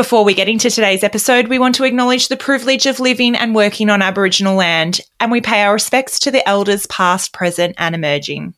[0.00, 3.54] Before we get into today's episode, we want to acknowledge the privilege of living and
[3.54, 7.94] working on Aboriginal land, and we pay our respects to the elders past, present, and
[7.94, 8.54] emerging.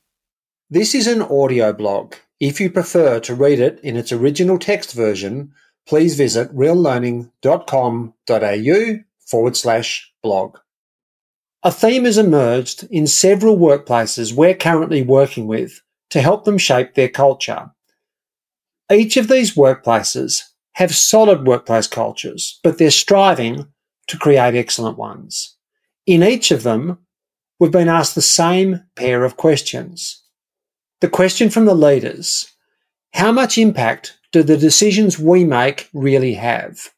[0.70, 2.14] This is an audio blog.
[2.38, 5.52] If you prefer to read it in its original text version,
[5.84, 10.58] please visit reallearning.com.au forward slash blog.
[11.64, 16.94] A theme has emerged in several workplaces we're currently working with to help them shape
[16.94, 17.72] their culture.
[18.88, 20.44] Each of these workplaces
[20.74, 23.66] have solid workplace cultures, but they're striving
[24.08, 25.56] to create excellent ones.
[26.06, 26.98] In each of them,
[27.58, 30.22] we've been asked the same pair of questions.
[31.00, 32.48] The question from the leaders
[33.14, 36.88] how much impact do the decisions we make really have?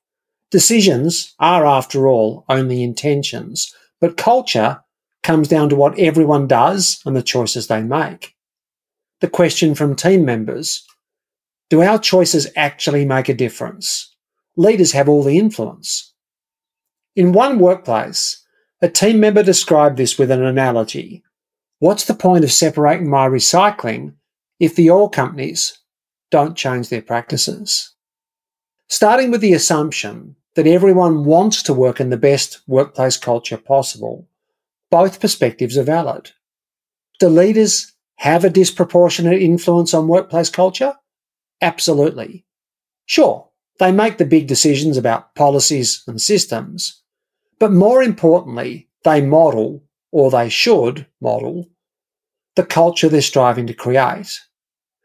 [0.52, 4.80] Decisions are, after all, only intentions, but culture
[5.24, 8.36] comes down to what everyone does and the choices they make.
[9.20, 10.86] The question from team members
[11.74, 14.14] do our choices actually make a difference?
[14.56, 16.14] Leaders have all the influence.
[17.16, 18.44] In one workplace,
[18.80, 21.24] a team member described this with an analogy.
[21.80, 24.14] What's the point of separating my recycling
[24.60, 25.76] if the oil companies
[26.30, 27.92] don't change their practices?
[28.88, 34.28] Starting with the assumption that everyone wants to work in the best workplace culture possible,
[34.92, 36.30] both perspectives are valid.
[37.18, 40.94] Do leaders have a disproportionate influence on workplace culture?
[41.64, 42.44] Absolutely.
[43.06, 43.48] Sure,
[43.78, 47.02] they make the big decisions about policies and systems,
[47.58, 51.70] but more importantly, they model, or they should model,
[52.54, 54.40] the culture they're striving to create.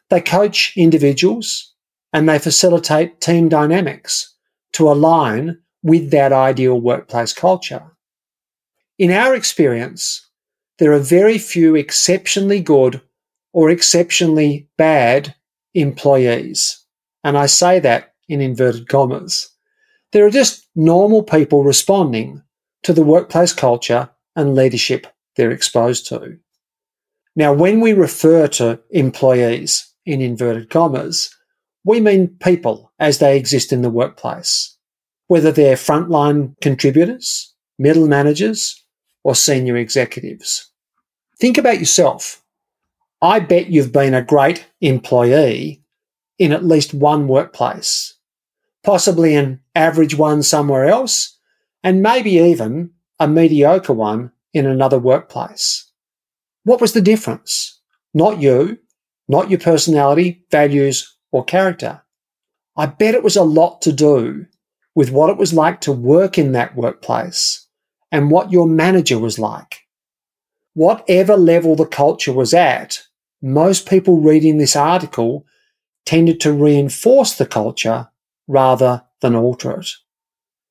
[0.10, 1.74] They coach individuals
[2.12, 4.36] and they facilitate team dynamics
[4.74, 7.96] to align with that ideal workplace culture.
[8.98, 10.28] In our experience,
[10.78, 13.02] there are very few exceptionally good
[13.54, 15.36] or exceptionally bad
[15.74, 16.84] employees.
[17.24, 19.50] And I say that in inverted commas.
[20.12, 22.42] There are just normal people responding
[22.84, 26.38] to the workplace culture and leadership they're exposed to.
[27.36, 31.36] Now, when we refer to employees in inverted commas,
[31.84, 34.78] we mean people as they exist in the workplace,
[35.28, 38.84] whether they're frontline contributors, middle managers,
[39.24, 40.72] or senior executives.
[41.40, 42.44] Think about yourself.
[43.22, 45.84] I bet you've been a great employee
[46.38, 48.16] in at least one workplace,
[48.84, 51.38] possibly an average one somewhere else,
[51.84, 55.92] and maybe even a mediocre one in another workplace.
[56.64, 57.82] What was the difference?
[58.14, 58.80] Not you,
[59.28, 62.02] not your personality, values, or character.
[62.78, 64.46] I bet it was a lot to do
[64.96, 67.68] with what it was like to work in that workplace
[68.14, 69.82] and what your manager was like.
[70.74, 73.04] Whatever level the culture was at,
[73.42, 75.46] most people reading this article
[76.06, 78.10] tended to reinforce the culture
[78.48, 79.90] rather than alter it.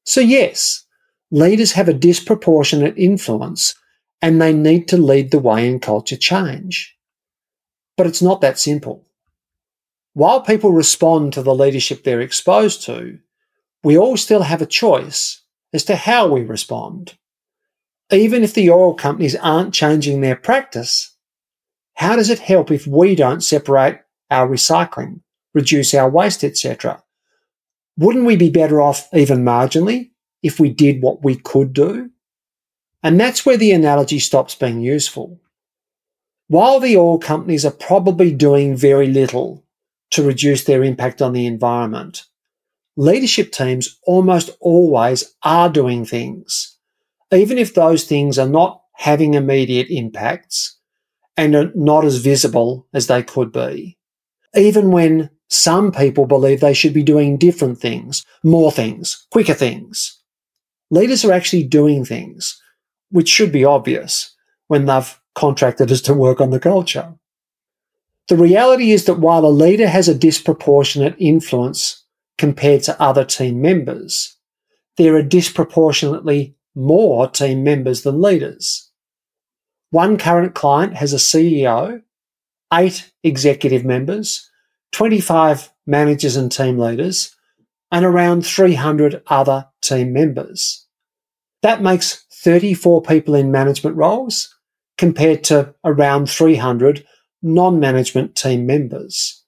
[0.04, 0.84] So yes,
[1.30, 3.74] leaders have a disproportionate influence
[4.20, 6.96] and they need to lead the way in culture change.
[7.96, 9.06] But it's not that simple.
[10.14, 13.18] While people respond to the leadership they're exposed to,
[13.84, 15.42] we all still have a choice
[15.72, 17.16] as to how we respond.
[18.10, 21.16] Even if the oil companies aren't changing their practice,
[21.98, 23.98] how does it help if we don't separate
[24.30, 25.20] our recycling,
[25.52, 27.02] reduce our waste, etc.?
[27.96, 32.10] Wouldn't we be better off even marginally if we did what we could do?
[33.02, 35.40] And that's where the analogy stops being useful.
[36.46, 39.64] While the oil companies are probably doing very little
[40.12, 42.26] to reduce their impact on the environment,
[42.96, 46.78] leadership teams almost always are doing things,
[47.32, 50.77] even if those things are not having immediate impacts
[51.38, 53.96] and are not as visible as they could be.
[54.54, 60.20] Even when some people believe they should be doing different things, more things, quicker things.
[60.90, 62.60] Leaders are actually doing things,
[63.10, 64.34] which should be obvious
[64.66, 67.14] when they've contracted us to work on the culture.
[68.26, 72.04] The reality is that while a leader has a disproportionate influence
[72.36, 74.36] compared to other team members,
[74.96, 78.87] there are disproportionately more team members than leaders.
[79.90, 82.02] One current client has a CEO,
[82.72, 84.50] eight executive members,
[84.92, 87.34] 25 managers and team leaders,
[87.90, 90.86] and around 300 other team members.
[91.62, 94.54] That makes 34 people in management roles
[94.98, 97.06] compared to around 300
[97.42, 99.42] non-management team members.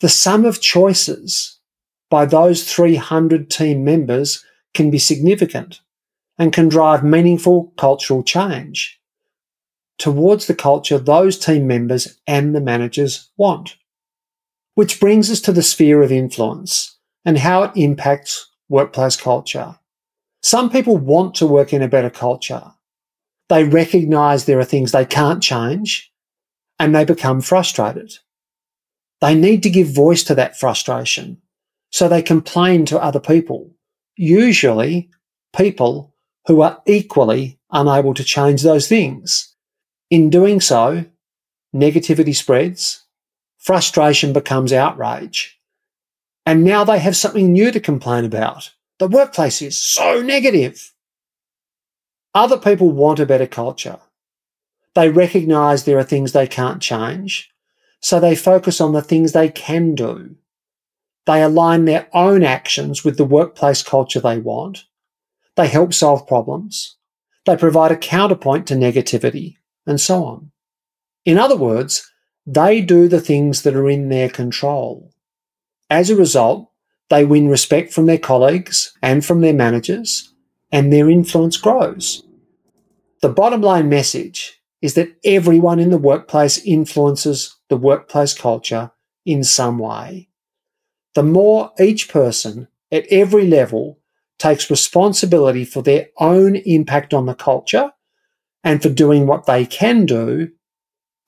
[0.00, 1.58] The sum of choices
[2.10, 4.44] by those 300 team members
[4.74, 5.80] can be significant
[6.38, 8.99] and can drive meaningful cultural change
[10.00, 13.76] towards the culture those team members and the managers want.
[14.74, 19.78] Which brings us to the sphere of influence and how it impacts workplace culture.
[20.42, 22.72] Some people want to work in a better culture.
[23.48, 26.10] They recognize there are things they can't change
[26.78, 28.14] and they become frustrated.
[29.20, 31.42] They need to give voice to that frustration.
[31.90, 33.70] So they complain to other people,
[34.16, 35.10] usually
[35.54, 36.14] people
[36.46, 39.49] who are equally unable to change those things.
[40.10, 41.04] In doing so,
[41.72, 43.04] negativity spreads,
[43.58, 45.60] frustration becomes outrage,
[46.44, 48.72] and now they have something new to complain about.
[48.98, 50.92] The workplace is so negative.
[52.34, 54.00] Other people want a better culture.
[54.96, 57.48] They recognize there are things they can't change,
[58.00, 60.34] so they focus on the things they can do.
[61.26, 64.86] They align their own actions with the workplace culture they want.
[65.54, 66.96] They help solve problems.
[67.46, 70.50] They provide a counterpoint to negativity and so on.
[71.24, 72.10] In other words,
[72.46, 75.10] they do the things that are in their control.
[75.88, 76.70] As a result,
[77.08, 80.32] they win respect from their colleagues and from their managers,
[80.72, 82.22] and their influence grows.
[83.20, 88.92] The bottom line message is that everyone in the workplace influences the workplace culture
[89.26, 90.28] in some way.
[91.14, 93.98] The more each person at every level
[94.38, 97.92] takes responsibility for their own impact on the culture
[98.64, 100.50] and for doing what they can do,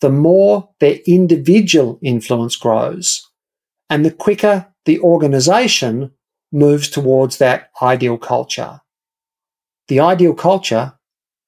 [0.00, 3.23] the more their individual influence grows
[3.88, 6.11] and the quicker the organization
[6.50, 8.81] moves towards that ideal culture.
[9.88, 10.94] The ideal culture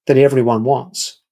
[0.06, 1.22] that everyone wants.